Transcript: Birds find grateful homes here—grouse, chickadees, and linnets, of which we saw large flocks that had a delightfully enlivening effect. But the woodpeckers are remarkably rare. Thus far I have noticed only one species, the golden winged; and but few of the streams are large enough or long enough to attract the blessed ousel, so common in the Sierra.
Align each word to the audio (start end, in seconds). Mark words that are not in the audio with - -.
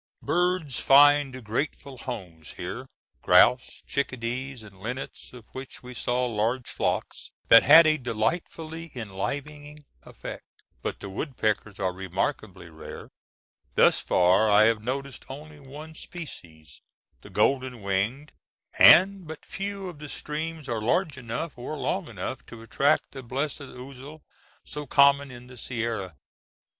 Birds 0.23 0.79
find 0.79 1.43
grateful 1.43 1.99
homes 1.99 2.53
here—grouse, 2.53 3.83
chickadees, 3.85 4.63
and 4.63 4.79
linnets, 4.79 5.31
of 5.31 5.45
which 5.51 5.83
we 5.83 5.93
saw 5.93 6.25
large 6.25 6.67
flocks 6.67 7.29
that 7.49 7.61
had 7.61 7.85
a 7.85 7.97
delightfully 7.99 8.91
enlivening 8.95 9.85
effect. 10.01 10.47
But 10.81 11.01
the 11.01 11.09
woodpeckers 11.11 11.79
are 11.79 11.93
remarkably 11.93 12.67
rare. 12.71 13.09
Thus 13.75 13.99
far 13.99 14.49
I 14.49 14.63
have 14.63 14.81
noticed 14.81 15.23
only 15.29 15.59
one 15.59 15.93
species, 15.93 16.81
the 17.21 17.29
golden 17.29 17.83
winged; 17.83 18.31
and 18.79 19.27
but 19.27 19.45
few 19.45 19.87
of 19.87 19.99
the 19.99 20.09
streams 20.09 20.67
are 20.67 20.81
large 20.81 21.15
enough 21.15 21.59
or 21.59 21.77
long 21.77 22.07
enough 22.07 22.43
to 22.47 22.63
attract 22.63 23.11
the 23.11 23.21
blessed 23.21 23.61
ousel, 23.61 24.23
so 24.65 24.87
common 24.87 25.29
in 25.29 25.45
the 25.45 25.57
Sierra. 25.57 26.17